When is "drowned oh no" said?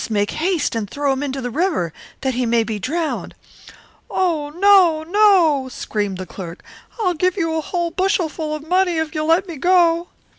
2.79-5.05